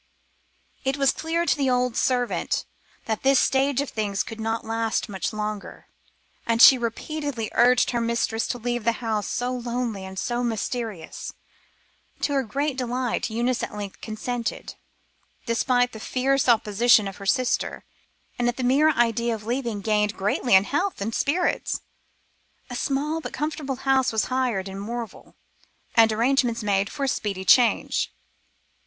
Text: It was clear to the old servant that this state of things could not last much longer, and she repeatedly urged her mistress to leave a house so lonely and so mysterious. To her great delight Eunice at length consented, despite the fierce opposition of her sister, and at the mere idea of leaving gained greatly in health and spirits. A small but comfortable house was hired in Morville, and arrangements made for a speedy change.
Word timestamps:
It 0.83 0.97
was 0.97 1.11
clear 1.11 1.45
to 1.45 1.55
the 1.55 1.69
old 1.69 1.95
servant 1.95 2.65
that 3.05 3.21
this 3.21 3.39
state 3.39 3.79
of 3.81 3.91
things 3.91 4.23
could 4.23 4.39
not 4.41 4.65
last 4.65 5.07
much 5.09 5.31
longer, 5.31 5.89
and 6.47 6.59
she 6.59 6.75
repeatedly 6.75 7.51
urged 7.53 7.91
her 7.91 8.01
mistress 8.01 8.47
to 8.47 8.57
leave 8.57 8.87
a 8.87 8.93
house 8.93 9.27
so 9.29 9.51
lonely 9.53 10.03
and 10.03 10.17
so 10.17 10.43
mysterious. 10.43 11.35
To 12.21 12.33
her 12.33 12.41
great 12.41 12.77
delight 12.77 13.29
Eunice 13.29 13.61
at 13.61 13.75
length 13.75 14.01
consented, 14.01 14.73
despite 15.45 15.91
the 15.91 15.99
fierce 15.99 16.49
opposition 16.49 17.07
of 17.07 17.17
her 17.17 17.27
sister, 17.27 17.85
and 18.39 18.47
at 18.49 18.57
the 18.57 18.63
mere 18.63 18.89
idea 18.89 19.35
of 19.35 19.45
leaving 19.45 19.81
gained 19.81 20.17
greatly 20.17 20.55
in 20.55 20.63
health 20.63 20.99
and 20.99 21.13
spirits. 21.13 21.81
A 22.71 22.75
small 22.75 23.21
but 23.21 23.33
comfortable 23.33 23.75
house 23.75 24.11
was 24.11 24.25
hired 24.33 24.67
in 24.67 24.79
Morville, 24.79 25.35
and 25.93 26.11
arrangements 26.11 26.63
made 26.63 26.89
for 26.89 27.03
a 27.03 27.07
speedy 27.07 27.45
change. 27.45 28.11